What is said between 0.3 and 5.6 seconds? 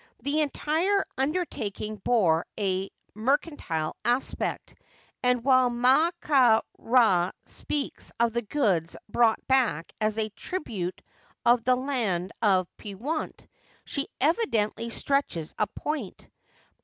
entire under taking bore a mercantile aspect, and when